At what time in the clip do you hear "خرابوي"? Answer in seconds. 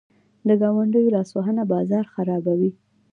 2.13-2.71